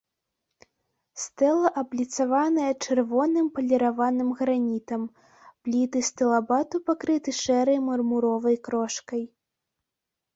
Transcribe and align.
Стэла 1.23 1.69
абліцаваная 1.81 2.69
чырвоным 2.85 3.51
паліраваным 3.57 4.29
гранітам, 4.39 5.03
пліты 5.67 6.01
стылабату 6.09 6.75
пакрыты 6.89 7.29
шэрай 7.41 7.79
мармуровай 7.89 8.55
крошкай. 8.69 9.23